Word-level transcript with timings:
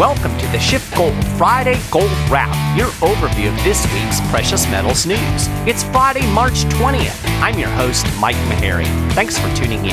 Welcome 0.00 0.34
to 0.38 0.46
the 0.46 0.56
SchiffGold 0.56 1.22
Friday 1.36 1.78
Gold 1.90 2.10
Wrap, 2.30 2.48
your 2.74 2.88
overview 3.02 3.54
of 3.54 3.64
this 3.64 3.84
week's 3.92 4.18
precious 4.30 4.64
metals 4.70 5.04
news. 5.04 5.46
It's 5.68 5.82
Friday, 5.82 6.26
March 6.32 6.64
20th. 6.64 7.22
I'm 7.42 7.58
your 7.58 7.68
host, 7.68 8.06
Mike 8.18 8.34
Maharrey. 8.48 8.86
Thanks 9.12 9.36
for 9.36 9.54
tuning 9.54 9.84
in. 9.84 9.90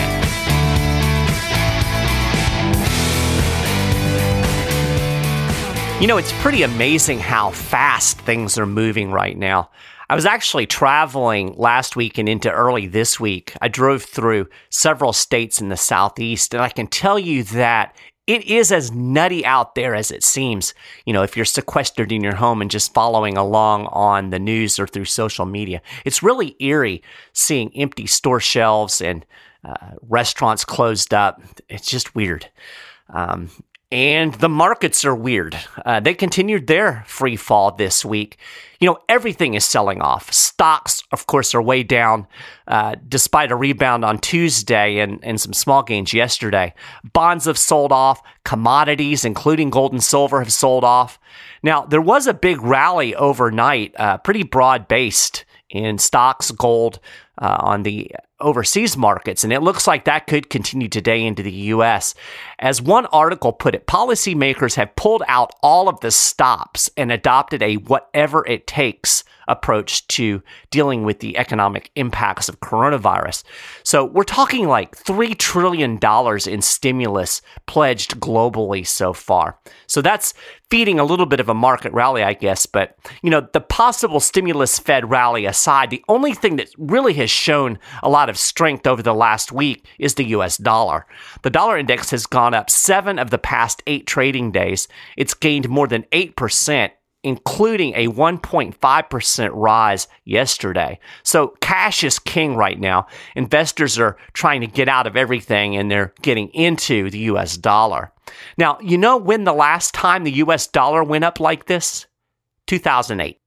You 6.02 6.08
know, 6.08 6.16
it's 6.16 6.32
pretty 6.42 6.64
amazing 6.64 7.20
how 7.20 7.52
fast 7.52 8.18
things 8.22 8.58
are 8.58 8.66
moving 8.66 9.12
right 9.12 9.38
now. 9.38 9.72
I 10.10 10.16
was 10.16 10.26
actually 10.26 10.68
traveling 10.68 11.54
last 11.58 11.98
week 11.98 12.18
and 12.18 12.30
into 12.30 12.50
early 12.50 12.88
this 12.88 13.20
week. 13.20 13.52
I 13.62 13.68
drove 13.68 14.04
through 14.04 14.48
several 14.70 15.12
states 15.12 15.60
in 15.60 15.68
the 15.68 15.76
Southeast, 15.76 16.54
and 16.54 16.64
I 16.64 16.70
can 16.70 16.88
tell 16.88 17.20
you 17.20 17.44
that 17.44 17.94
it 18.28 18.46
is 18.46 18.72
as 18.72 18.92
nutty 18.92 19.46
out 19.46 19.76
there 19.76 19.96
as 19.96 20.12
it 20.12 20.24
seems. 20.24 20.74
You 21.06 21.14
know, 21.14 21.24
if 21.24 21.36
you're 21.36 21.46
sequestered 21.46 22.12
in 22.12 22.22
your 22.22 22.36
home 22.36 22.62
and 22.62 22.70
just 22.70 22.94
following 22.94 23.38
along 23.38 23.88
on 23.88 24.30
the 24.30 24.40
news 24.40 24.78
or 24.78 24.86
through 24.86 25.06
social 25.06 25.46
media, 25.46 25.82
it's 26.06 26.22
really 26.22 26.56
eerie 26.60 27.02
seeing 27.34 27.76
empty 27.76 28.06
store 28.06 28.42
shelves 28.42 29.02
and 29.02 29.26
uh, 29.64 29.92
restaurants 30.02 30.66
closed 30.66 31.14
up. 31.14 31.42
It's 31.70 31.90
just 31.90 32.16
weird. 32.16 32.50
Um, 33.10 33.50
and 33.92 34.34
the 34.36 34.50
markets 34.50 35.06
are 35.06 35.16
weird. 35.16 35.58
Uh, 35.86 36.00
they 36.02 36.14
continued 36.14 36.68
their 36.68 37.06
free 37.08 37.38
fall 37.38 37.72
this 37.72 38.04
week. 38.04 38.38
You 38.80 38.88
know, 38.88 38.98
everything 39.08 39.54
is 39.54 39.64
selling 39.64 40.02
off. 40.02 40.32
Stocks, 40.32 41.04
of 41.14 41.26
course, 41.26 41.56
are 41.56 41.62
way 41.62 41.84
down 41.84 42.28
uh, 42.68 42.96
despite 43.08 43.50
a 43.50 43.56
rebound 43.56 44.04
on 44.04 44.20
Tuesday 44.20 45.00
and, 45.00 45.20
and 45.24 45.40
some 45.40 45.54
small 45.54 45.84
gains 45.84 46.14
yesterday. 46.14 46.74
Bonds 47.14 47.46
have 47.46 47.58
sold 47.58 47.94
off. 47.94 48.22
Commodities, 48.44 49.24
including 49.24 49.70
gold 49.70 49.94
and 49.94 50.04
silver, 50.04 50.40
have 50.40 50.52
sold 50.52 50.84
off. 50.84 51.18
Now, 51.64 51.86
there 51.86 52.02
was 52.02 52.28
a 52.28 52.34
big 52.34 52.62
rally 52.62 53.16
overnight, 53.16 53.96
uh, 53.98 54.18
pretty 54.18 54.44
broad 54.44 54.88
based 54.88 55.46
in 55.70 55.98
stocks, 55.98 56.52
gold, 56.52 57.00
uh, 57.38 57.58
on 57.60 57.84
the 57.84 58.12
overseas 58.40 58.96
markets. 58.96 59.44
And 59.44 59.52
it 59.52 59.62
looks 59.62 59.88
like 59.88 60.06
that 60.06 60.28
could 60.28 60.50
continue 60.50 60.88
today 60.88 61.24
into 61.24 61.42
the 61.42 61.52
US. 61.52 62.14
As 62.60 62.82
one 62.82 63.08
article 63.08 63.52
put 63.52 63.76
it, 63.76 63.88
policymakers 63.88 64.76
have 64.76 64.96
pulled 64.96 65.24
out 65.28 65.54
all 65.64 65.90
of 65.90 66.00
the 66.02 66.12
stops 66.12 66.90
and 66.96 67.12
adopted 67.12 67.64
a 67.64 67.76
whatever 67.76 68.46
it 68.46 68.68
takes 68.68 69.24
approach 69.48 70.06
to 70.08 70.44
dealing 70.72 71.04
with 71.04 71.20
the 71.20 71.38
economic 71.38 71.90
impacts 71.96 72.50
of 72.50 72.60
coronavirus. 72.60 73.44
So 73.84 74.04
we're 74.04 74.24
talking 74.24 74.68
like 74.68 74.96
$3 74.96 75.38
trillion 75.38 75.98
in 76.48 76.62
stimulus 76.62 77.42
pledged 77.66 78.20
globally 78.20 78.86
so 78.86 79.14
far. 79.14 79.58
So 79.88 80.02
that's 80.02 80.34
feeding 80.70 81.00
a 81.00 81.06
little 81.06 81.26
bit 81.26 81.40
of 81.40 81.48
a 81.48 81.54
market 81.54 81.94
rally, 81.94 82.24
I 82.24 82.34
guess. 82.34 82.66
But, 82.66 82.98
you 83.22 83.30
know, 83.30 83.48
the 83.54 83.62
possible 83.62 84.20
stimulus 84.20 84.80
fed 84.80 85.10
rally 85.10 85.46
aside, 85.46 85.90
the 85.90 86.04
only 86.10 86.34
thing 86.34 86.58
that 86.58 86.70
really 86.78 87.14
has 87.14 87.27
shown 87.32 87.80
a 88.04 88.10
lot 88.10 88.30
of 88.30 88.38
strength 88.38 88.88
over 88.88 89.02
the 89.02 89.14
last 89.14 89.52
week 89.52 89.86
is 90.00 90.16
the 90.16 90.26
US 90.26 90.58
dollar. 90.58 91.06
The 91.44 91.50
dollar 91.50 91.78
index 91.78 92.12
has 92.12 92.26
gone 92.26 92.54
up 92.54 92.70
seven 92.70 93.20
of 93.20 93.30
the 93.30 93.38
past 93.38 93.84
eight 93.88 94.08
trading 94.08 94.52
days. 94.52 94.88
It's 95.16 95.34
gained 95.34 95.70
more 95.70 95.88
than 95.88 96.04
8% 96.12 96.92
including 97.24 97.94
a 97.96 98.08
1.5% 98.08 99.50
rise 99.54 100.08
yesterday. 100.24 100.98
So 101.24 101.50
cash 101.60 102.04
is 102.04 102.20
king 102.20 102.56
right 102.56 102.80
now. 102.80 103.08
Investors 103.36 104.00
are 104.00 104.16
trying 104.34 104.62
to 104.62 104.68
get 104.68 104.88
out 104.88 105.08
of 105.08 105.18
everything 105.18 105.76
and 105.76 105.92
they're 105.92 106.14
getting 106.22 106.48
into 106.50 107.10
the 107.10 107.20
US 107.20 107.58
dollar. 107.58 108.14
Now, 108.58 108.78
you 108.82 108.98
know 108.98 109.18
when 109.18 109.44
the 109.44 109.54
last 109.54 109.94
time 109.94 110.24
the 110.24 110.32
US 110.34 110.68
dollar 110.68 111.04
went 111.04 111.26
up 111.26 111.40
like 111.40 111.66
this? 111.66 112.06
2008. 112.68 113.40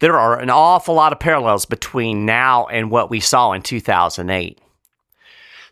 There 0.00 0.18
are 0.18 0.38
an 0.38 0.48
awful 0.48 0.94
lot 0.94 1.12
of 1.12 1.20
parallels 1.20 1.66
between 1.66 2.24
now 2.24 2.66
and 2.66 2.90
what 2.90 3.10
we 3.10 3.20
saw 3.20 3.52
in 3.52 3.60
2008. 3.60 4.58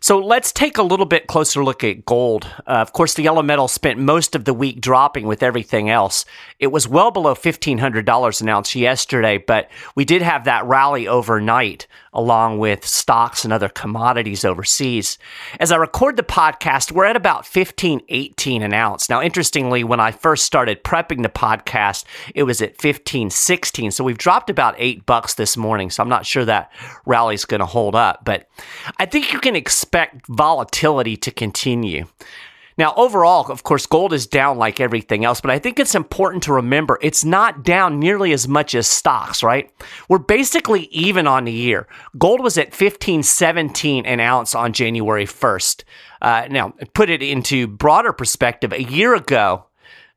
So 0.01 0.17
let's 0.19 0.53
take 0.53 0.77
a 0.77 0.83
little 0.83 1.05
bit 1.05 1.27
closer 1.27 1.63
look 1.63 1.83
at 1.83 2.05
gold. 2.05 2.47
Uh, 2.59 2.79
of 2.79 2.93
course, 2.93 3.15
the 3.15 3.23
yellow 3.23 3.43
metal 3.43 3.67
spent 3.67 3.99
most 3.99 4.33
of 4.33 4.45
the 4.45 4.53
week 4.53 4.79
dropping 4.79 5.27
with 5.27 5.43
everything 5.43 5.89
else. 5.89 6.23
It 6.57 6.67
was 6.67 6.87
well 6.87 7.11
below 7.11 7.35
$1,500 7.35 8.41
an 8.41 8.49
ounce 8.49 8.75
yesterday, 8.75 9.37
but 9.37 9.69
we 9.95 10.05
did 10.05 10.21
have 10.21 10.45
that 10.45 10.65
rally 10.65 11.07
overnight 11.07 11.85
along 12.13 12.57
with 12.57 12.85
stocks 12.85 13.43
and 13.43 13.53
other 13.53 13.69
commodities 13.69 14.43
overseas. 14.45 15.19
As 15.59 15.71
I 15.71 15.75
record 15.75 16.15
the 16.15 16.23
podcast, 16.23 16.91
we're 16.91 17.05
at 17.05 17.15
about 17.15 17.45
1518 17.45 18.63
an 18.63 18.73
ounce. 18.73 19.09
Now, 19.09 19.21
interestingly, 19.21 19.83
when 19.83 19.99
I 19.99 20.11
first 20.11 20.45
started 20.45 20.83
prepping 20.83 21.23
the 21.23 21.29
podcast, 21.29 22.05
it 22.33 22.43
was 22.43 22.61
at 22.61 22.71
1516. 22.71 23.91
So 23.91 24.03
we've 24.03 24.17
dropped 24.17 24.49
about 24.49 24.75
eight 24.77 25.05
bucks 25.05 25.35
this 25.35 25.57
morning. 25.57 25.91
So 25.91 26.01
I'm 26.01 26.09
not 26.09 26.25
sure 26.25 26.45
that 26.45 26.71
rally's 27.05 27.45
going 27.45 27.59
to 27.59 27.65
hold 27.65 27.95
up, 27.95 28.25
but 28.25 28.49
I 28.97 29.05
think 29.05 29.31
you 29.31 29.39
can 29.39 29.55
expect 29.55 29.88
expect 29.89 30.27
volatility 30.27 31.17
to 31.17 31.31
continue. 31.31 32.05
Now, 32.77 32.93
overall, 32.95 33.51
of 33.51 33.63
course, 33.63 33.87
gold 33.87 34.13
is 34.13 34.27
down 34.27 34.57
like 34.57 34.79
everything 34.79 35.25
else, 35.25 35.41
but 35.41 35.49
I 35.49 35.57
think 35.57 35.79
it's 35.79 35.95
important 35.95 36.43
to 36.43 36.53
remember 36.53 36.99
it's 37.01 37.25
not 37.25 37.63
down 37.63 37.99
nearly 37.99 38.31
as 38.31 38.47
much 38.47 38.75
as 38.75 38.87
stocks, 38.87 39.41
right? 39.41 39.69
We're 40.07 40.19
basically 40.19 40.83
even 40.91 41.25
on 41.25 41.45
the 41.45 41.51
year. 41.51 41.87
Gold 42.19 42.39
was 42.39 42.57
at 42.57 42.67
1517 42.67 44.05
an 44.05 44.19
ounce 44.19 44.53
on 44.53 44.73
January 44.73 45.25
1st. 45.25 45.83
Uh, 46.21 46.47
now, 46.51 46.73
put 46.93 47.09
it 47.09 47.23
into 47.23 47.67
broader 47.67 48.13
perspective, 48.13 48.71
a 48.71 48.83
year 48.83 49.15
ago, 49.15 49.65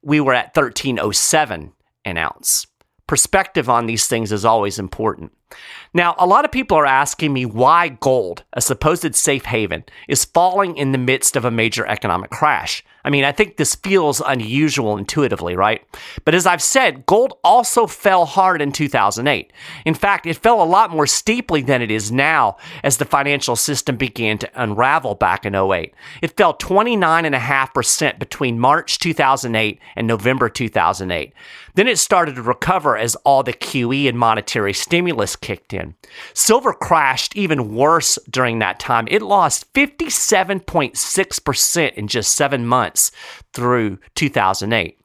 we 0.03 0.21
were 0.21 0.35
at 0.35 0.55
1307 0.55 1.73
an 2.05 2.17
ounce. 2.19 2.67
Perspective 3.07 3.71
on 3.71 3.87
these 3.87 4.07
things 4.07 4.31
is 4.31 4.45
always 4.45 4.79
important. 4.79 5.33
Now, 5.95 6.15
a 6.19 6.27
lot 6.27 6.45
of 6.45 6.53
people 6.53 6.77
are 6.77 6.87
asking 6.87 7.33
me 7.33 7.45
why 7.45 7.89
gold, 7.89 8.45
a 8.53 8.61
supposed 8.61 9.15
safe 9.15 9.45
haven, 9.45 9.85
is 10.09 10.25
falling 10.25 10.77
in 10.77 10.93
the 10.93 10.99
midst 10.99 11.37
of 11.37 11.45
a 11.45 11.51
major 11.51 11.87
economic 11.87 12.31
crash. 12.31 12.85
I 13.05 13.11
mean, 13.11 13.25
I 13.25 13.33
think 13.33 13.57
this 13.57 13.75
feels 13.75 14.23
unusual 14.25 14.97
intuitively, 14.97 15.57
right? 15.57 15.83
But 16.25 16.35
as 16.35 16.47
I've 16.47 16.63
said, 16.63 17.07
gold 17.07 17.39
also 17.43 17.87
fell 17.87 18.27
hard 18.27 18.63
in 18.63 18.73
2008. 18.73 19.53
In 19.85 19.95
fact, 19.95 20.27
it 20.27 20.37
fell 20.37 20.63
a 20.63 20.65
lot 20.65 20.91
more 20.91 21.07
steeply 21.07 21.63
than 21.63 21.83
it 21.83 21.91
is 21.91 22.13
now 22.13 22.57
as 22.83 22.99
the 22.99 23.05
financial 23.05 23.57
system 23.57 23.97
began 23.97 24.39
to 24.39 24.51
unravel 24.55 25.15
back 25.15 25.45
in 25.45 25.55
08. 25.55 25.95
It 26.21 26.37
fell 26.37 26.55
29.5% 26.55 28.19
between 28.19 28.59
March 28.59 28.99
2008 28.99 29.79
and 29.97 30.07
November 30.07 30.49
2008. 30.49 31.33
Then 31.75 31.89
it 31.89 31.99
started 31.99 32.37
to 32.37 32.43
recover 32.43 32.99
as 32.99 33.15
all 33.17 33.43
the 33.43 33.55
QE 33.55 34.09
and 34.09 34.19
monetary 34.19 34.75
stimulus 34.75 35.37
kicked 35.37 35.73
in. 35.73 35.95
Silver 36.35 36.75
crashed 36.75 37.35
even 37.37 37.75
worse 37.75 38.19
during 38.31 38.59
that 38.59 38.79
time. 38.79 39.09
It 39.11 39.23
lost 39.23 39.73
57.6% 39.73 41.95
in 41.95 42.09
just 42.09 42.35
seven 42.35 42.67
months 42.93 43.11
through 43.55 43.99
2008. 44.15 44.99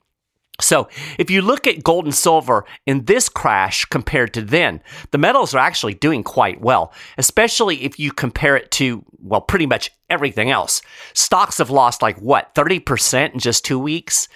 So, 0.59 0.87
if 1.19 1.29
you 1.29 1.43
look 1.43 1.67
at 1.67 1.83
gold 1.83 2.05
and 2.05 2.15
silver 2.15 2.65
in 2.87 3.05
this 3.05 3.29
crash 3.29 3.85
compared 3.85 4.33
to 4.33 4.41
then, 4.41 4.81
the 5.11 5.19
metals 5.19 5.53
are 5.53 5.59
actually 5.59 5.93
doing 5.93 6.23
quite 6.23 6.59
well, 6.59 6.91
especially 7.19 7.83
if 7.83 7.99
you 7.99 8.11
compare 8.11 8.57
it 8.57 8.71
to, 8.71 9.05
well, 9.19 9.41
pretty 9.41 9.67
much 9.67 9.91
everything 10.09 10.49
else. 10.49 10.81
Stocks 11.13 11.59
have 11.59 11.69
lost 11.69 12.01
like 12.01 12.17
what, 12.17 12.55
30% 12.55 13.33
in 13.33 13.39
just 13.39 13.65
two 13.65 13.79
weeks? 13.79 14.27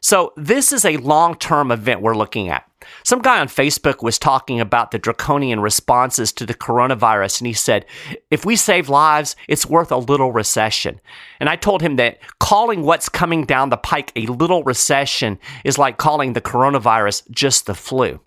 So, 0.02 0.34
this 0.38 0.72
is 0.72 0.86
a 0.86 0.98
long 0.98 1.36
term 1.36 1.72
event 1.72 2.02
we're 2.02 2.16
looking 2.16 2.50
at. 2.50 2.66
Some 3.04 3.22
guy 3.22 3.40
on 3.40 3.48
Facebook 3.48 4.02
was 4.02 4.18
talking 4.18 4.60
about 4.60 4.92
the 4.92 5.00
draconian 5.00 5.60
responses 5.60 6.32
to 6.34 6.46
the 6.46 6.54
coronavirus, 6.54 7.42
and 7.42 7.48
he 7.48 7.54
said, 7.54 7.86
if 8.32 8.46
we 8.46 8.56
save 8.56 8.90
lives, 8.90 9.36
it's 9.48 9.66
worth 9.66 9.92
a 9.92 9.98
little 9.98 10.32
recession. 10.32 11.00
And 11.40 11.50
I 11.50 11.56
told 11.56 11.82
him 11.82 11.98
that 11.98 12.20
calling 12.40 12.84
what's 12.84 13.10
coming 13.10 13.46
down 13.46 13.70
the 13.70 13.78
pike 13.78 14.12
a 14.16 14.28
little 14.28 14.64
recession 14.64 15.38
is 15.64 15.78
like 15.78 15.98
calling 15.98 16.34
the 16.34 16.42
coronavirus 16.42 17.30
just 17.32 17.66
the 17.66 17.76
flu. 17.76 18.22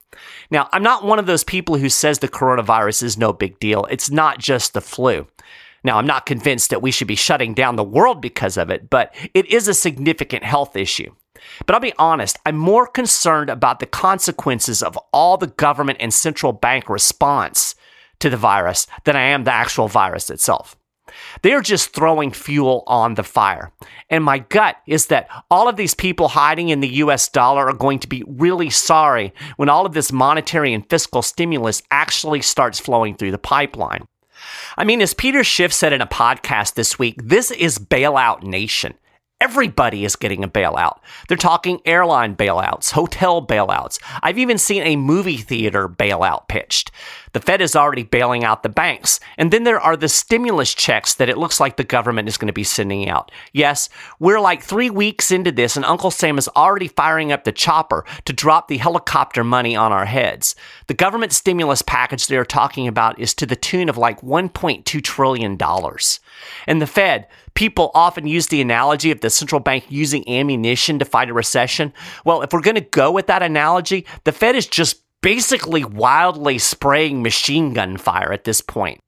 Now, 0.50 0.69
I'm 0.72 0.82
not 0.82 1.04
one 1.04 1.19
of 1.19 1.26
those 1.26 1.44
people 1.44 1.76
who 1.76 1.88
says 1.88 2.19
the 2.19 2.28
coronavirus 2.28 3.02
is 3.02 3.16
no 3.16 3.32
big 3.32 3.58
deal. 3.58 3.86
It's 3.90 4.10
not 4.10 4.38
just 4.38 4.74
the 4.74 4.82
flu. 4.82 5.26
Now, 5.84 5.98
I'm 5.98 6.06
not 6.06 6.26
convinced 6.26 6.70
that 6.70 6.82
we 6.82 6.90
should 6.90 7.08
be 7.08 7.14
shutting 7.14 7.54
down 7.54 7.76
the 7.76 7.82
world 7.82 8.20
because 8.20 8.56
of 8.56 8.70
it, 8.70 8.88
but 8.90 9.14
it 9.34 9.46
is 9.46 9.66
a 9.66 9.74
significant 9.74 10.44
health 10.44 10.76
issue. 10.76 11.12
But 11.67 11.75
I'll 11.75 11.81
be 11.81 11.94
honest, 11.99 12.38
I'm 12.44 12.56
more 12.56 12.87
concerned 12.87 13.50
about 13.50 13.81
the 13.81 13.87
consequences 13.87 14.82
of 14.82 14.99
all 15.12 15.37
the 15.37 15.46
government 15.46 15.99
and 16.00 16.12
central 16.12 16.52
bank 16.52 16.88
response 16.88 17.75
to 18.20 18.31
the 18.31 18.37
virus 18.37 18.87
than 19.05 19.17
I 19.17 19.23
am 19.23 19.44
the 19.44 19.52
actual 19.52 19.88
virus 19.88 20.31
itself. 20.31 20.76
They're 21.43 21.61
just 21.61 21.93
throwing 21.93 22.31
fuel 22.31 22.84
on 22.87 23.14
the 23.14 23.23
fire. 23.23 23.73
And 24.08 24.25
my 24.25 24.38
gut 24.38 24.76
is 24.87 25.06
that 25.06 25.29
all 25.50 25.69
of 25.69 25.76
these 25.76 25.94
people 25.94 26.29
hiding 26.29 26.69
in 26.69 26.81
the 26.81 26.88
US 26.88 27.29
dollar 27.29 27.69
are 27.69 27.75
going 27.75 27.99
to 28.00 28.08
be 28.08 28.25
really 28.26 28.70
sorry 28.70 29.32
when 29.56 29.69
all 29.69 29.84
of 29.84 29.94
this 29.94 30.12
monetary 30.12 30.73
and 30.73 30.88
fiscal 30.88 31.23
stimulus 31.23 31.82
actually 31.90 32.43
starts 32.43 32.81
flowing 32.81 33.17
through 33.17 33.32
the 33.32 33.38
pipeline. 33.38 34.05
I 34.76 34.84
mean, 34.84 35.00
as 35.02 35.14
Peter 35.14 35.44
Schiff 35.44 35.73
said 35.73 35.93
in 35.93 36.00
a 36.00 36.06
podcast 36.06 36.75
this 36.75 36.99
week, 36.99 37.20
this 37.23 37.50
is 37.50 37.79
bailout 37.79 38.43
nation. 38.43 38.94
Everybody 39.43 40.05
is 40.05 40.15
getting 40.15 40.44
a 40.44 40.49
bailout. 40.49 41.00
They're 41.27 41.37
talking 41.37 41.81
airline 41.85 42.37
bailouts, 42.37 42.93
hotel 42.93 43.44
bailouts. 43.44 43.99
I've 44.23 44.39
even 44.39 44.56
seen 44.56 44.85
a 44.85 44.94
movie 44.94 45.39
theater 45.39 45.89
bailout 45.89 46.47
pitched. 46.47 46.93
The 47.33 47.41
Fed 47.41 47.61
is 47.61 47.75
already 47.75 48.05
bailing 48.05 48.44
out 48.44 48.62
the 48.62 48.69
banks. 48.69 49.19
And 49.37 49.53
then 49.53 49.65
there 49.65 49.81
are 49.81 49.97
the 49.97 50.09
stimulus 50.09 50.73
checks 50.73 51.15
that 51.15 51.29
it 51.29 51.39
looks 51.39 51.59
like 51.59 51.77
the 51.77 51.83
government 51.83 52.29
is 52.29 52.37
going 52.37 52.47
to 52.47 52.53
be 52.53 52.62
sending 52.62 53.09
out. 53.09 53.33
Yes, 53.53 53.89
we're 54.21 54.39
like 54.39 54.62
three 54.62 54.91
weeks 54.91 55.33
into 55.33 55.50
this, 55.50 55.75
and 55.75 55.85
Uncle 55.85 56.12
Sam 56.12 56.39
is 56.39 56.49
already 56.55 56.87
firing 56.87 57.33
up 57.33 57.43
the 57.43 57.50
chopper 57.50 58.05
to 58.27 58.33
drop 58.33 58.69
the 58.69 58.77
helicopter 58.77 59.43
money 59.43 59.75
on 59.75 59.91
our 59.91 60.05
heads. 60.05 60.55
The 60.87 60.94
government 60.94 61.33
stimulus 61.33 61.83
package 61.83 62.29
they're 62.29 62.44
talking 62.44 62.87
about 62.87 63.19
is 63.19 63.35
to 63.35 63.47
the 63.47 63.56
tune 63.56 63.89
of 63.89 63.99
like 63.99 64.21
$1.2 64.21 65.03
trillion. 65.03 65.59
And 66.67 66.81
the 66.81 66.87
Fed, 66.87 67.27
People 67.55 67.91
often 67.94 68.27
use 68.27 68.47
the 68.47 68.61
analogy 68.61 69.11
of 69.11 69.21
the 69.21 69.29
central 69.29 69.61
bank 69.61 69.85
using 69.89 70.27
ammunition 70.29 70.99
to 70.99 71.05
fight 71.05 71.29
a 71.29 71.35
recession. 71.35 71.93
Well, 72.25 72.43
if 72.43 72.53
we're 72.53 72.62
going 72.62 72.77
to 72.77 72.81
go 72.81 73.11
with 73.11 73.27
that 73.27 73.43
analogy, 73.43 74.06
the 74.25 74.33
Fed 74.33 74.56
is 74.56 74.67
just 74.67 75.03
basically 75.21 75.85
wildly 75.85 76.59
spraying 76.59 77.23
machine 77.23 77.75
gun 77.75 77.99
fire 77.99 78.33
at 78.33 78.44
this 78.44 78.61
point. 78.61 79.00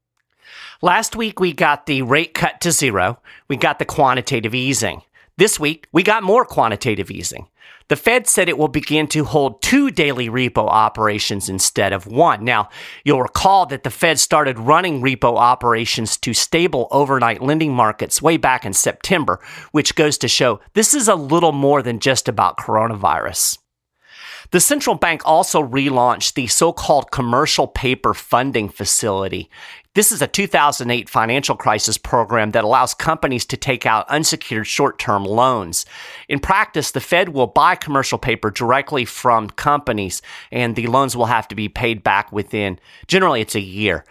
Last 0.82 1.16
week, 1.16 1.40
we 1.40 1.54
got 1.54 1.86
the 1.86 2.02
rate 2.02 2.34
cut 2.34 2.60
to 2.60 2.70
zero. 2.70 3.18
We 3.48 3.56
got 3.56 3.78
the 3.78 3.86
quantitative 3.86 4.54
easing. 4.54 5.02
This 5.36 5.58
week, 5.58 5.88
we 5.90 6.04
got 6.04 6.22
more 6.22 6.44
quantitative 6.44 7.10
easing. 7.10 7.48
The 7.88 7.96
Fed 7.96 8.28
said 8.28 8.48
it 8.48 8.56
will 8.56 8.68
begin 8.68 9.08
to 9.08 9.24
hold 9.24 9.60
two 9.62 9.90
daily 9.90 10.28
repo 10.28 10.68
operations 10.68 11.48
instead 11.48 11.92
of 11.92 12.06
one. 12.06 12.44
Now, 12.44 12.68
you'll 13.04 13.20
recall 13.20 13.66
that 13.66 13.82
the 13.82 13.90
Fed 13.90 14.20
started 14.20 14.60
running 14.60 15.02
repo 15.02 15.36
operations 15.36 16.16
to 16.18 16.34
stable 16.34 16.86
overnight 16.92 17.42
lending 17.42 17.74
markets 17.74 18.22
way 18.22 18.36
back 18.36 18.64
in 18.64 18.72
September, 18.72 19.40
which 19.72 19.96
goes 19.96 20.16
to 20.18 20.28
show 20.28 20.60
this 20.74 20.94
is 20.94 21.08
a 21.08 21.16
little 21.16 21.52
more 21.52 21.82
than 21.82 21.98
just 21.98 22.28
about 22.28 22.56
coronavirus. 22.56 23.58
The 24.52 24.60
central 24.60 24.94
bank 24.94 25.22
also 25.24 25.60
relaunched 25.60 26.34
the 26.34 26.46
so 26.46 26.72
called 26.72 27.10
commercial 27.10 27.66
paper 27.66 28.14
funding 28.14 28.68
facility. 28.68 29.50
This 29.94 30.10
is 30.10 30.20
a 30.20 30.26
2008 30.26 31.08
financial 31.08 31.54
crisis 31.54 31.98
program 31.98 32.50
that 32.50 32.64
allows 32.64 32.94
companies 32.94 33.44
to 33.46 33.56
take 33.56 33.86
out 33.86 34.08
unsecured 34.08 34.66
short 34.66 34.98
term 34.98 35.24
loans. 35.24 35.86
In 36.28 36.40
practice, 36.40 36.90
the 36.90 37.00
Fed 37.00 37.28
will 37.28 37.46
buy 37.46 37.76
commercial 37.76 38.18
paper 38.18 38.50
directly 38.50 39.04
from 39.04 39.50
companies, 39.50 40.20
and 40.50 40.74
the 40.74 40.88
loans 40.88 41.16
will 41.16 41.26
have 41.26 41.46
to 41.46 41.54
be 41.54 41.68
paid 41.68 42.02
back 42.02 42.32
within 42.32 42.80
generally 43.06 43.40
it's 43.40 43.54
a 43.54 43.60
year 43.60 44.04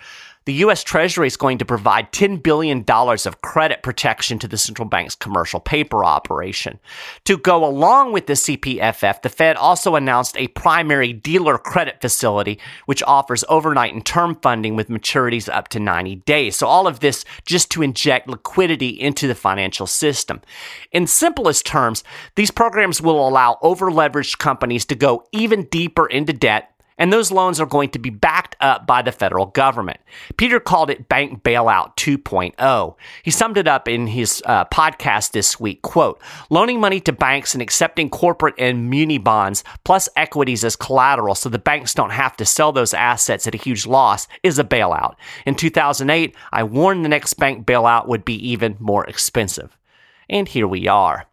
the 0.45 0.53
U.S. 0.53 0.83
Treasury 0.83 1.27
is 1.27 1.37
going 1.37 1.57
to 1.57 1.65
provide 1.65 2.11
$10 2.11 2.43
billion 2.43 2.83
of 2.87 3.41
credit 3.41 3.83
protection 3.83 4.39
to 4.39 4.47
the 4.47 4.57
central 4.57 4.87
bank's 4.87 5.15
commercial 5.15 5.59
paper 5.59 6.03
operation. 6.03 6.79
To 7.25 7.37
go 7.37 7.65
along 7.65 8.11
with 8.11 8.27
the 8.27 8.33
CPFF, 8.33 9.21
the 9.21 9.29
Fed 9.29 9.55
also 9.55 9.95
announced 9.95 10.35
a 10.37 10.47
primary 10.49 11.13
dealer 11.13 11.57
credit 11.57 12.01
facility, 12.01 12.59
which 12.85 13.03
offers 13.03 13.45
overnight 13.47 13.93
and 13.93 14.05
term 14.05 14.35
funding 14.41 14.75
with 14.75 14.89
maturities 14.89 15.53
up 15.53 15.69
to 15.69 15.79
90 15.79 16.15
days. 16.17 16.57
So, 16.57 16.67
all 16.67 16.87
of 16.87 16.99
this 16.99 17.23
just 17.45 17.71
to 17.71 17.81
inject 17.81 18.27
liquidity 18.27 18.89
into 18.89 19.27
the 19.27 19.35
financial 19.35 19.87
system. 19.87 20.41
In 20.91 21.07
simplest 21.07 21.65
terms, 21.65 22.03
these 22.35 22.51
programs 22.51 23.01
will 23.01 23.27
allow 23.27 23.57
overleveraged 23.63 24.37
companies 24.39 24.85
to 24.85 24.95
go 24.95 25.25
even 25.31 25.63
deeper 25.63 26.05
into 26.05 26.33
debt 26.33 26.72
and 26.97 27.11
those 27.11 27.31
loans 27.31 27.59
are 27.59 27.65
going 27.65 27.89
to 27.89 27.99
be 27.99 28.09
backed 28.09 28.55
up 28.61 28.85
by 28.87 29.01
the 29.01 29.11
federal 29.11 29.47
government. 29.47 29.99
Peter 30.37 30.59
called 30.59 30.89
it 30.89 31.09
bank 31.09 31.43
bailout 31.43 31.95
2.0. 31.97 32.95
He 33.23 33.31
summed 33.31 33.57
it 33.57 33.67
up 33.67 33.87
in 33.87 34.07
his 34.07 34.41
uh, 34.45 34.65
podcast 34.65 35.31
this 35.31 35.59
week, 35.59 35.81
quote, 35.81 36.21
loaning 36.49 36.79
money 36.79 36.99
to 37.01 37.11
banks 37.11 37.53
and 37.53 37.61
accepting 37.61 38.09
corporate 38.09 38.55
and 38.57 38.89
muni 38.89 39.17
bonds 39.17 39.63
plus 39.83 40.09
equities 40.15 40.63
as 40.63 40.75
collateral 40.75 41.35
so 41.35 41.49
the 41.49 41.59
banks 41.59 41.93
don't 41.93 42.11
have 42.11 42.37
to 42.37 42.45
sell 42.45 42.71
those 42.71 42.93
assets 42.93 43.47
at 43.47 43.55
a 43.55 43.57
huge 43.57 43.85
loss 43.85 44.27
is 44.43 44.59
a 44.59 44.63
bailout. 44.63 45.15
In 45.45 45.55
2008, 45.55 46.35
I 46.51 46.63
warned 46.63 47.03
the 47.03 47.09
next 47.09 47.33
bank 47.35 47.65
bailout 47.65 48.07
would 48.07 48.25
be 48.25 48.35
even 48.49 48.77
more 48.79 49.05
expensive. 49.05 49.77
And 50.29 50.47
here 50.47 50.67
we 50.67 50.87
are. 50.87 51.27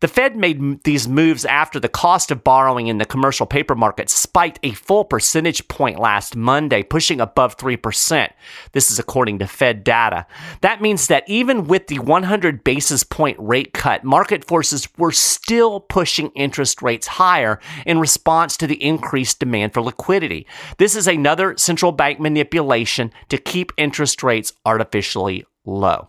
The 0.00 0.08
Fed 0.08 0.36
made 0.36 0.84
these 0.84 1.08
moves 1.08 1.44
after 1.44 1.80
the 1.80 1.88
cost 1.88 2.30
of 2.30 2.44
borrowing 2.44 2.86
in 2.86 2.98
the 2.98 3.04
commercial 3.04 3.46
paper 3.46 3.74
market 3.74 4.08
spiked 4.08 4.60
a 4.62 4.72
full 4.72 5.04
percentage 5.04 5.66
point 5.66 5.98
last 5.98 6.36
Monday, 6.36 6.84
pushing 6.84 7.20
above 7.20 7.56
3%. 7.56 8.30
This 8.72 8.92
is 8.92 9.00
according 9.00 9.40
to 9.40 9.48
Fed 9.48 9.82
data. 9.82 10.24
That 10.60 10.80
means 10.80 11.08
that 11.08 11.24
even 11.26 11.64
with 11.64 11.88
the 11.88 11.98
100 11.98 12.62
basis 12.62 13.02
point 13.02 13.36
rate 13.40 13.72
cut, 13.72 14.04
market 14.04 14.44
forces 14.44 14.86
were 14.96 15.10
still 15.10 15.80
pushing 15.80 16.28
interest 16.36 16.80
rates 16.80 17.08
higher 17.08 17.58
in 17.84 17.98
response 17.98 18.56
to 18.58 18.68
the 18.68 18.80
increased 18.82 19.40
demand 19.40 19.74
for 19.74 19.82
liquidity. 19.82 20.46
This 20.76 20.94
is 20.94 21.08
another 21.08 21.56
central 21.56 21.90
bank 21.90 22.20
manipulation 22.20 23.12
to 23.30 23.38
keep 23.38 23.72
interest 23.76 24.22
rates 24.22 24.52
artificially 24.64 25.44
low. 25.64 26.08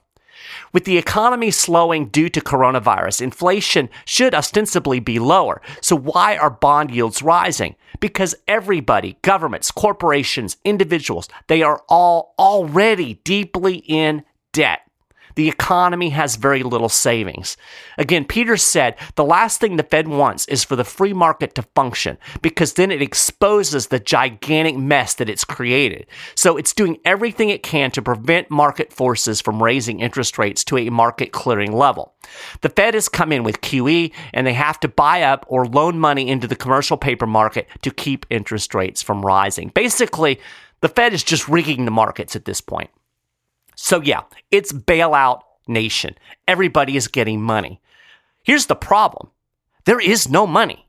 With 0.74 0.86
the 0.86 0.97
economy 0.97 1.51
slowing 1.51 2.07
due 2.07 2.30
to 2.30 2.41
coronavirus, 2.41 3.21
inflation 3.21 3.89
should 4.06 4.33
ostensibly 4.33 5.00
be 5.00 5.19
lower. 5.19 5.62
So 5.81 5.95
why 5.95 6.38
are 6.38 6.50
bond 6.50 6.91
yields 6.91 7.21
rising? 7.21 7.75
Because 8.00 8.36
everybody, 8.47 9.18
governments, 9.21 9.71
corporations, 9.71 10.57
individuals, 10.63 11.27
they 11.47 11.62
are 11.62 11.83
all 11.89 12.33
already 12.39 13.15
deeply 13.24 13.77
in 13.88 14.24
debt 14.53 14.88
the 15.39 15.47
economy 15.47 16.09
has 16.09 16.36
very 16.36 16.63
little 16.63 16.89
savings. 16.89 17.56
Again, 17.97 18.25
Peter 18.25 18.57
said 18.57 18.97
the 19.15 19.24
last 19.24 19.62
thing 19.62 19.77
the 19.77 19.83
Fed 19.83 20.09
wants 20.09 20.45
is 20.50 20.65
for 20.65 20.75
the 20.75 20.83
free 20.83 21.13
market 21.13 21.56
to 21.56 21.62
function 21.75 22.18
because 22.41 22.74
then 22.74 22.91
it 22.91 23.01
exposes 23.01 23.88
the 23.88 24.01
gigantic 24.01 24.75
mess 24.75 25.13
that 25.13 25.30
it's 25.30 25.45
created. 25.45 26.07
So 26.36 26.57
it's 26.57 26.74
doing 26.74 26.97
everything 27.06 27.47
it 27.47 27.63
can 27.63 27.89
to 27.91 28.01
prevent 28.01 28.51
market 28.51 28.91
forces 28.91 29.39
from 29.39 29.63
raising 29.63 30.01
interest 30.01 30.38
rates 30.38 30.65
to 30.65 30.77
a 30.77 30.89
market 30.89 31.31
clearing 31.31 31.71
level. 31.71 32.15
The 32.59 32.68
Fed 32.68 32.94
has 32.94 33.07
come 33.07 33.31
in 33.31 33.44
with 33.44 33.62
QE 33.62 34.12
and 34.33 34.45
they 34.45 34.51
have 34.51 34.77
to 34.81 34.89
buy 34.89 35.22
up 35.22 35.46
or 35.48 35.65
loan 35.65 36.00
money 36.00 36.27
into 36.27 36.48
the 36.48 36.58
commercial 36.58 36.98
paper 36.98 37.25
market 37.25 37.69
to 37.84 37.91
keep 37.91 38.25
interest 38.29 38.75
rates 38.75 39.01
from 39.01 39.25
rising. 39.25 39.69
Basically, 39.69 40.38
the 40.81 40.89
Fed 40.89 41.13
is 41.13 41.24
just 41.24 41.48
rigging 41.48 41.86
the 41.86 41.91
markets 41.91 42.36
at 42.36 42.43
this 42.43 42.60
point. 42.60 42.89
So, 43.81 44.01
yeah, 44.01 44.24
it's 44.51 44.74
bailout 44.74 45.43
nation. 45.65 46.15
Everybody 46.50 46.98
is 46.98 47.07
getting 47.07 47.41
money. 47.41 47.79
Here's 48.43 48.65
the 48.65 48.75
problem 48.75 49.31
there 49.86 50.01
is 50.01 50.27
no 50.27 50.45
money. 50.45 50.88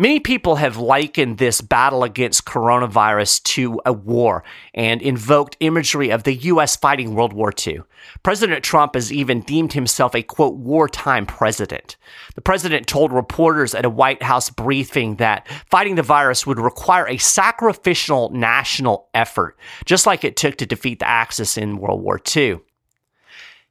Many 0.00 0.18
people 0.18 0.56
have 0.56 0.78
likened 0.78 1.36
this 1.36 1.60
battle 1.60 2.04
against 2.04 2.46
coronavirus 2.46 3.42
to 3.42 3.82
a 3.84 3.92
war 3.92 4.42
and 4.72 5.02
invoked 5.02 5.58
imagery 5.60 6.08
of 6.08 6.22
the 6.22 6.32
U.S. 6.32 6.74
fighting 6.74 7.14
World 7.14 7.34
War 7.34 7.52
II. 7.54 7.82
President 8.22 8.64
Trump 8.64 8.94
has 8.94 9.12
even 9.12 9.42
deemed 9.42 9.74
himself 9.74 10.14
a 10.14 10.22
quote, 10.22 10.54
wartime 10.54 11.26
president. 11.26 11.98
The 12.34 12.40
president 12.40 12.86
told 12.86 13.12
reporters 13.12 13.74
at 13.74 13.84
a 13.84 13.90
White 13.90 14.22
House 14.22 14.48
briefing 14.48 15.16
that 15.16 15.46
fighting 15.68 15.96
the 15.96 16.02
virus 16.02 16.46
would 16.46 16.58
require 16.58 17.06
a 17.06 17.18
sacrificial 17.18 18.30
national 18.30 19.10
effort, 19.12 19.58
just 19.84 20.06
like 20.06 20.24
it 20.24 20.34
took 20.34 20.56
to 20.56 20.64
defeat 20.64 21.00
the 21.00 21.08
Axis 21.08 21.58
in 21.58 21.76
World 21.76 22.00
War 22.00 22.18
II. 22.34 22.60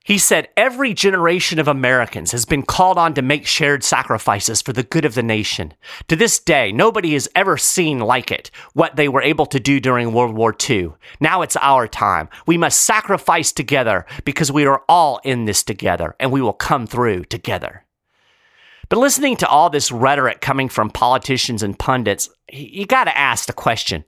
He 0.06 0.18
said 0.18 0.48
every 0.56 0.94
generation 0.94 1.60
of 1.60 1.68
Americans 1.68 2.32
has 2.32 2.46
been 2.46 2.64
called 2.64 2.98
on 2.98 3.14
to 3.14 3.22
make 3.22 3.46
shared 3.46 3.84
sacrifices 3.84 4.62
for 4.62 4.74
the 4.74 4.84
good 4.84 5.06
of 5.06 5.14
the 5.14 5.22
nation. 5.22 5.74
To 6.08 6.16
this 6.16 6.40
day, 6.40 6.72
nobody 6.72 7.14
has 7.14 7.28
ever 7.36 7.58
seen 7.58 8.00
like 8.00 8.32
it, 8.32 8.50
what 8.74 8.96
they 8.96 9.10
were 9.10 9.22
able 9.22 9.46
to 9.48 9.60
do 9.60 9.80
during 9.80 10.14
World 10.14 10.36
War 10.36 10.56
II. 10.68 10.94
Now 11.20 11.42
it's 11.42 11.58
our 11.58 11.88
time. 11.88 12.30
We 12.48 12.58
must 12.58 12.80
sacrifice 12.80 13.52
together 13.52 14.06
because 14.24 14.52
we 14.52 14.66
are 14.66 14.84
all 14.88 15.20
in 15.24 15.46
this 15.46 15.64
together 15.64 16.16
and 16.20 16.32
we 16.32 16.42
will 16.42 16.54
come 16.54 16.88
through 16.88 17.26
together. 17.26 17.86
But 18.88 18.98
listening 18.98 19.38
to 19.38 19.48
all 19.48 19.70
this 19.70 19.92
rhetoric 19.92 20.42
coming 20.42 20.70
from 20.70 20.90
politicians 20.90 21.62
and 21.62 21.78
pundits, 21.78 22.30
you 22.52 22.88
got 22.88 23.04
to 23.04 23.16
ask 23.16 23.46
the 23.46 23.54
question 23.54 24.04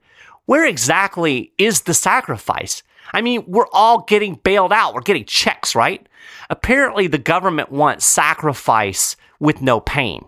where 0.46 0.66
exactly 0.66 1.52
is 1.56 1.82
the 1.82 1.94
sacrifice? 1.94 2.82
I 3.12 3.20
mean, 3.20 3.44
we're 3.46 3.66
all 3.72 4.02
getting 4.02 4.34
bailed 4.36 4.72
out. 4.72 4.94
We're 4.94 5.00
getting 5.00 5.24
checks, 5.24 5.74
right? 5.74 6.06
Apparently, 6.50 7.06
the 7.06 7.18
government 7.18 7.70
wants 7.70 8.04
sacrifice 8.04 9.16
with 9.40 9.60
no 9.60 9.80
pain. 9.80 10.24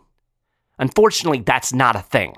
Unfortunately, 0.79 1.41
that's 1.41 1.73
not 1.73 1.97
a 1.97 2.01
thing. 2.01 2.35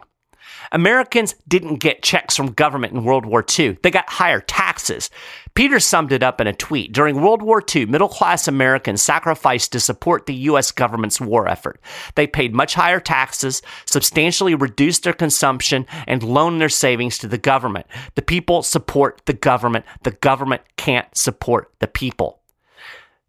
Americans 0.76 1.34
didn't 1.48 1.76
get 1.76 2.02
checks 2.02 2.36
from 2.36 2.52
government 2.52 2.92
in 2.92 3.02
World 3.02 3.24
War 3.24 3.42
II. 3.58 3.78
They 3.82 3.90
got 3.90 4.10
higher 4.10 4.42
taxes. 4.42 5.08
Peter 5.54 5.80
summed 5.80 6.12
it 6.12 6.22
up 6.22 6.38
in 6.38 6.46
a 6.46 6.52
tweet. 6.52 6.92
During 6.92 7.22
World 7.22 7.40
War 7.40 7.62
II, 7.74 7.86
middle 7.86 8.10
class 8.10 8.46
Americans 8.46 9.00
sacrificed 9.00 9.72
to 9.72 9.80
support 9.80 10.26
the 10.26 10.34
U.S. 10.34 10.70
government's 10.70 11.18
war 11.18 11.48
effort. 11.48 11.80
They 12.14 12.26
paid 12.26 12.54
much 12.54 12.74
higher 12.74 13.00
taxes, 13.00 13.62
substantially 13.86 14.54
reduced 14.54 15.04
their 15.04 15.14
consumption, 15.14 15.86
and 16.06 16.22
loaned 16.22 16.60
their 16.60 16.68
savings 16.68 17.16
to 17.18 17.26
the 17.26 17.38
government. 17.38 17.86
The 18.14 18.20
people 18.20 18.62
support 18.62 19.22
the 19.24 19.32
government. 19.32 19.86
The 20.02 20.10
government 20.10 20.60
can't 20.76 21.08
support 21.16 21.72
the 21.78 21.88
people. 21.88 22.40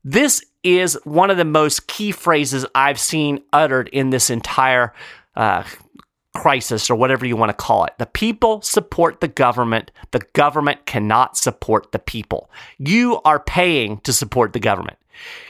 This 0.04 0.44
is 0.64 1.00
one 1.06 1.30
of 1.30 1.38
the 1.38 1.46
most 1.46 1.88
key 1.88 2.12
phrases 2.12 2.66
I've 2.76 3.00
seen 3.00 3.42
uttered 3.54 3.88
in 3.94 4.10
this 4.10 4.30
entire 4.30 4.94
uh, 5.38 5.64
crisis 6.38 6.90
or 6.90 6.96
whatever 6.96 7.26
you 7.26 7.36
want 7.36 7.50
to 7.50 7.66
call 7.66 7.86
it. 7.86 7.94
The 7.98 8.06
people 8.06 8.62
support 8.62 9.22
the 9.22 9.28
government. 9.28 9.92
The 10.12 10.22
government 10.34 10.86
cannot 10.86 11.36
support 11.36 11.92
the 11.92 12.00
people. 12.00 12.50
You 12.78 13.20
are 13.26 13.40
paying 13.40 14.00
to 14.02 14.14
support 14.14 14.54
the 14.54 14.60
government. 14.60 14.98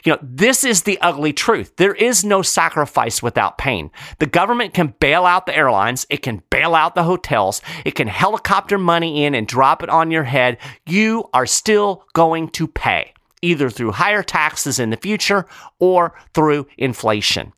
You 0.02 0.12
know, 0.12 0.18
this 0.22 0.64
is 0.64 0.82
the 0.82 0.98
ugly 1.02 1.34
truth. 1.34 1.76
There 1.76 1.94
is 1.94 2.24
no 2.24 2.40
sacrifice 2.40 3.22
without 3.22 3.58
pain. 3.58 3.90
The 4.18 4.26
government 4.26 4.72
can 4.72 4.94
bail 4.98 5.26
out 5.26 5.44
the 5.44 5.54
airlines, 5.54 6.06
it 6.08 6.22
can 6.22 6.42
bail 6.48 6.74
out 6.74 6.94
the 6.94 7.02
hotels, 7.02 7.60
it 7.84 7.94
can 7.94 8.08
helicopter 8.08 8.78
money 8.78 9.24
in 9.24 9.34
and 9.34 9.46
drop 9.46 9.82
it 9.82 9.90
on 9.90 10.10
your 10.10 10.24
head. 10.24 10.56
You 10.86 11.28
are 11.34 11.44
still 11.44 12.06
going 12.14 12.48
to 12.52 12.66
pay, 12.66 13.12
either 13.42 13.68
through 13.68 13.92
higher 13.92 14.22
taxes 14.22 14.78
in 14.78 14.88
the 14.88 14.96
future 14.96 15.44
or 15.78 16.14
through 16.32 16.66
inflation. 16.78 17.52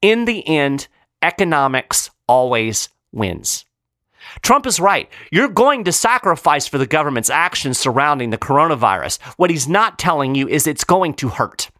In 0.00 0.26
the 0.26 0.46
end, 0.46 0.86
economics 1.22 2.10
always 2.26 2.88
wins. 3.12 3.64
Trump 4.42 4.66
is 4.66 4.78
right. 4.78 5.10
You're 5.32 5.48
going 5.48 5.84
to 5.84 5.92
sacrifice 5.92 6.68
for 6.68 6.78
the 6.78 6.86
government's 6.86 7.30
actions 7.30 7.78
surrounding 7.78 8.30
the 8.30 8.38
coronavirus. 8.38 9.20
What 9.36 9.50
he's 9.50 9.68
not 9.68 9.98
telling 9.98 10.36
you 10.36 10.48
is 10.48 10.66
it's 10.66 10.84
going 10.84 11.14
to 11.14 11.28
hurt. 11.28 11.70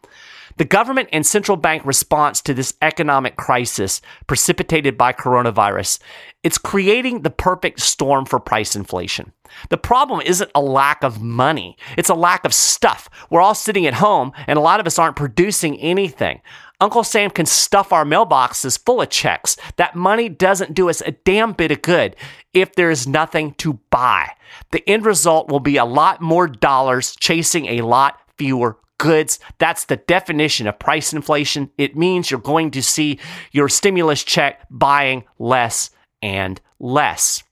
The 0.57 0.65
government 0.65 1.09
and 1.13 1.25
central 1.25 1.57
bank 1.57 1.85
response 1.85 2.41
to 2.43 2.55
this 2.55 2.75
economic 2.83 3.37
crisis 3.37 4.01
precipitated 4.27 4.99
by 4.99 5.13
coronavirus, 5.13 5.99
it's 6.43 6.59
creating 6.59 7.23
the 7.23 7.31
perfect 7.31 7.81
storm 7.81 8.25
for 8.25 8.39
price 8.41 8.77
inflation. 8.77 9.33
The 9.69 9.77
problem 9.79 10.21
isn't 10.21 10.51
a 10.55 10.61
lack 10.61 11.03
of 11.05 11.23
money. 11.23 11.77
It's 11.97 12.09
a 12.09 12.15
lack 12.15 12.45
of 12.45 12.55
stuff. 12.55 13.09
We're 13.31 13.43
all 13.43 13.55
sitting 13.55 13.87
at 13.87 13.95
home 13.95 14.33
and 14.47 14.59
a 14.59 14.63
lot 14.63 14.81
of 14.81 14.87
us 14.87 14.99
aren't 14.99 15.17
producing 15.17 15.79
anything. 15.79 16.41
Uncle 16.81 17.05
Sam 17.05 17.31
can 17.31 17.47
stuff 17.47 17.93
our 17.93 18.05
mailboxes 18.05 18.85
full 18.85 19.01
of 19.01 19.09
checks. 19.09 19.57
That 19.77 19.95
money 19.95 20.29
doesn't 20.29 20.75
do 20.75 20.91
us 20.91 21.01
a 21.01 21.13
damn 21.13 21.53
bit 21.53 21.71
of 21.71 21.83
good 21.83 22.17
if 22.53 22.75
there 22.75 22.91
is 22.91 23.07
nothing 23.07 23.55
to 23.55 23.75
buy. 23.91 24.31
The 24.73 24.89
end 24.89 25.07
result 25.07 25.49
will 25.49 25.61
be 25.61 25.77
a 25.77 25.85
lot 25.85 26.21
more 26.21 26.49
dollars 26.49 27.15
chasing 27.17 27.67
a 27.67 27.83
lot 27.83 28.19
fewer 28.37 28.79
goods. 29.03 29.41
That's 29.59 29.87
the 29.87 29.97
definition 29.97 30.69
of 30.69 30.79
price 30.79 31.13
inflation. 31.13 31.71
It 31.77 31.97
means 31.97 32.31
you're 32.31 32.39
going 32.39 32.71
to 32.71 32.83
see 32.85 33.19
your 33.51 33.69
stimulus 33.69 34.23
check 34.23 34.65
buying 34.71 35.25
less 35.41 35.91
and 36.23 36.61
less. 36.79 37.43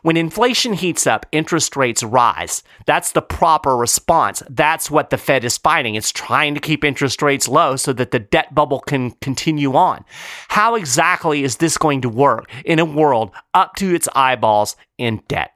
When 0.00 0.16
inflation 0.16 0.72
heats 0.72 1.06
up, 1.06 1.26
interest 1.32 1.76
rates 1.76 2.02
rise. 2.02 2.62
That's 2.86 3.12
the 3.12 3.20
proper 3.20 3.76
response. 3.76 4.42
That's 4.48 4.90
what 4.90 5.10
the 5.10 5.18
Fed 5.18 5.44
is 5.44 5.58
fighting. 5.58 5.96
It's 5.96 6.10
trying 6.10 6.54
to 6.54 6.60
keep 6.60 6.82
interest 6.82 7.20
rates 7.20 7.46
low 7.46 7.76
so 7.76 7.92
that 7.92 8.10
the 8.10 8.18
debt 8.18 8.54
bubble 8.54 8.80
can 8.80 9.10
continue 9.20 9.74
on. 9.76 10.02
How 10.48 10.76
exactly 10.76 11.44
is 11.44 11.58
this 11.58 11.76
going 11.76 12.00
to 12.00 12.08
work 12.08 12.50
in 12.64 12.78
a 12.78 12.86
world 12.86 13.32
up 13.52 13.76
to 13.76 13.94
its 13.94 14.08
eyeballs 14.14 14.76
in 14.96 15.22
debt? 15.28 15.55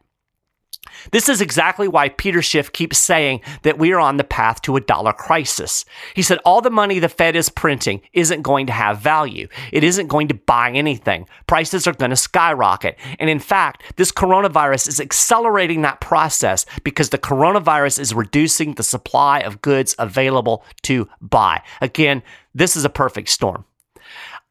This 1.13 1.29
is 1.29 1.41
exactly 1.41 1.89
why 1.89 2.09
Peter 2.09 2.43
Schiff 2.43 2.73
keeps 2.73 2.99
saying 2.99 3.41
that 3.63 3.79
we 3.79 3.93
are 3.93 4.01
on 4.01 4.17
the 4.17 4.25
path 4.25 4.63
to 4.63 4.77
a 4.77 4.81
dollar 4.81 5.13
crisis. 5.13 5.85
He 6.15 6.23
said 6.23 6.39
all 6.45 6.61
the 6.61 6.71
money 6.71 6.99
the 6.99 7.09
Fed 7.09 7.37
is 7.37 7.49
printing 7.49 8.03
isn't 8.13 8.43
going 8.43 8.67
to 8.67 8.73
have 8.73 9.01
value. 9.01 9.49
It 9.73 9.85
isn't 9.85 10.09
going 10.09 10.29
to 10.29 10.35
buy 10.35 10.71
anything. 10.71 11.27
Prices 11.47 11.87
are 11.87 11.93
going 11.93 12.11
to 12.11 12.17
skyrocket. 12.17 12.99
And 13.19 13.31
in 13.31 13.39
fact, 13.39 13.83
this 13.97 14.13
coronavirus 14.13 14.89
is 14.89 15.01
accelerating 15.01 15.83
that 15.83 16.01
process 16.01 16.67
because 16.85 17.11
the 17.11 17.19
coronavirus 17.19 17.99
is 17.99 18.15
reducing 18.15 18.75
the 18.75 18.83
supply 18.83 19.41
of 19.41 19.63
goods 19.63 19.95
available 19.99 20.65
to 20.83 21.09
buy. 21.21 21.63
Again, 21.81 22.23
this 22.55 22.77
is 22.77 22.85
a 22.85 22.91
perfect 22.91 23.29
storm. 23.29 23.65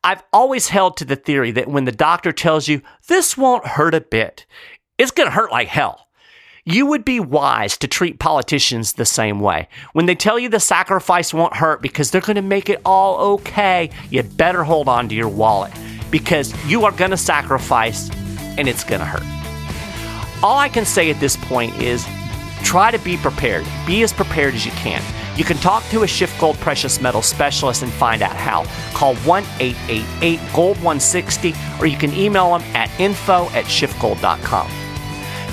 I've 0.03 0.23
always 0.31 0.69
held 0.69 0.97
to 0.97 1.05
the 1.05 1.15
theory 1.15 1.51
that 1.51 1.67
when 1.67 1.85
the 1.85 1.91
doctor 1.91 2.31
tells 2.31 2.67
you 2.67 2.81
this 3.07 3.37
won't 3.37 3.67
hurt 3.67 3.93
a 3.93 4.01
bit, 4.01 4.45
it's 4.97 5.11
going 5.11 5.27
to 5.27 5.35
hurt 5.35 5.51
like 5.51 5.67
hell. 5.67 6.07
You 6.71 6.85
would 6.85 7.03
be 7.03 7.19
wise 7.19 7.77
to 7.77 7.87
treat 7.87 8.19
politicians 8.19 8.93
the 8.93 9.03
same 9.03 9.39
way. 9.39 9.67
When 9.93 10.05
they 10.05 10.13
tell 10.13 10.37
you 10.37 10.49
the 10.49 10.59
sacrifice 10.59 11.33
won't 11.33 11.55
hurt 11.55 11.81
because 11.81 12.11
they're 12.11 12.21
going 12.21 12.35
to 12.35 12.43
make 12.43 12.69
it 12.69 12.79
all 12.85 13.33
okay, 13.33 13.89
you'd 14.11 14.37
better 14.37 14.63
hold 14.63 14.87
on 14.87 15.09
to 15.09 15.15
your 15.15 15.29
wallet 15.29 15.73
because 16.11 16.53
you 16.67 16.85
are 16.85 16.91
going 16.91 17.09
to 17.09 17.17
sacrifice 17.17 18.11
and 18.59 18.67
it's 18.67 18.83
going 18.83 18.99
to 18.99 19.05
hurt. 19.05 19.23
All 20.43 20.59
I 20.59 20.69
can 20.69 20.85
say 20.85 21.09
at 21.09 21.19
this 21.19 21.37
point 21.37 21.75
is 21.81 22.05
try 22.63 22.91
to 22.91 22.99
be 22.99 23.17
prepared. 23.17 23.65
Be 23.87 24.03
as 24.03 24.13
prepared 24.13 24.53
as 24.53 24.63
you 24.63 24.71
can. 24.73 25.01
You 25.39 25.45
can 25.45 25.57
talk 25.57 25.83
to 25.85 26.03
a 26.03 26.05
SchiffGold 26.05 26.59
precious 26.59 27.01
metal 27.01 27.23
specialist 27.23 27.81
and 27.81 27.91
find 27.91 28.21
out 28.21 28.35
how. 28.35 28.65
Call 28.93 29.15
1 29.15 29.43
888 29.59 30.39
Gold 30.53 30.77
160 30.83 31.55
or 31.79 31.87
you 31.87 31.97
can 31.97 32.13
email 32.13 32.55
them 32.55 32.75
at 32.75 32.91
info 32.99 33.45
at 33.55 33.65
schiffgold.com. 33.65 34.88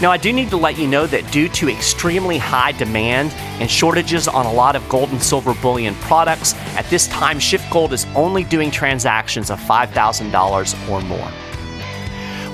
Now, 0.03 0.11
I 0.11 0.19
do 0.19 0.31
need 0.31 0.51
to 0.51 0.59
let 0.59 0.77
you 0.77 0.87
know 0.87 1.07
that 1.07 1.33
due 1.33 1.49
to 1.49 1.71
extremely 1.71 2.37
high 2.37 2.73
demand 2.73 3.33
and 3.61 3.71
shortages 3.71 4.29
on 4.29 4.45
a 4.45 4.53
lot 4.53 4.77
of 4.77 4.87
gold 4.91 5.11
and 5.11 5.23
silver 5.23 5.55
bullion 5.55 5.95
products, 5.97 6.55
at 6.77 6.85
this 6.91 7.09
time, 7.09 7.39
SchiffGold 7.39 7.93
is 7.93 8.07
only 8.15 8.45
doing 8.45 8.71
transactions 8.71 9.51
of 9.51 9.59
$5,000 9.59 10.91
or 10.91 11.01
more. 11.01 11.33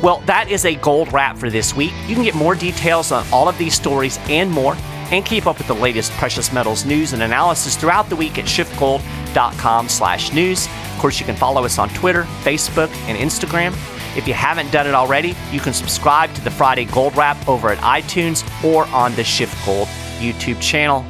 Well, 0.02 0.22
that 0.26 0.50
is 0.50 0.64
a 0.64 0.76
gold 0.76 1.12
wrap 1.12 1.36
for 1.36 1.50
this 1.50 1.74
week. 1.74 1.92
You 2.06 2.14
can 2.14 2.24
get 2.24 2.36
more 2.36 2.54
details 2.54 3.10
on 3.10 3.26
all 3.32 3.48
of 3.48 3.58
these 3.58 3.74
stories 3.74 4.20
and 4.28 4.48
more, 4.48 4.76
and 5.10 5.24
keep 5.24 5.46
up 5.46 5.58
with 5.58 5.66
the 5.66 5.74
latest 5.74 6.12
precious 6.12 6.52
metals 6.52 6.84
news 6.84 7.12
and 7.12 7.22
analysis 7.22 7.76
throughout 7.76 8.08
the 8.08 8.16
week 8.16 8.38
at 8.38 8.46
schiffgold.com/news. 8.46 10.66
Of 10.66 10.98
course, 10.98 11.20
you 11.20 11.26
can 11.26 11.36
follow 11.36 11.64
us 11.64 11.78
on 11.78 11.88
Twitter, 11.90 12.26
Facebook, 12.44 12.90
and 13.08 13.18
Instagram. 13.18 13.74
If 14.16 14.28
you 14.28 14.34
haven't 14.34 14.70
done 14.70 14.86
it 14.86 14.94
already, 14.94 15.34
you 15.50 15.60
can 15.60 15.72
subscribe 15.72 16.34
to 16.34 16.44
the 16.44 16.50
Friday 16.50 16.84
Gold 16.84 17.16
Wrap 17.16 17.48
over 17.48 17.70
at 17.70 17.78
iTunes 17.78 18.44
or 18.62 18.86
on 18.88 19.14
the 19.14 19.22
SchiffGold 19.22 19.86
YouTube 20.18 20.60
channel. 20.60 21.04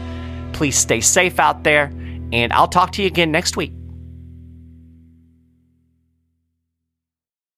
Please 0.52 0.78
stay 0.78 1.00
safe 1.00 1.40
out 1.40 1.64
there, 1.64 1.92
and 2.32 2.52
I'll 2.52 2.68
talk 2.68 2.92
to 2.92 3.02
you 3.02 3.08
again 3.08 3.32
next 3.32 3.56
week. 3.56 3.72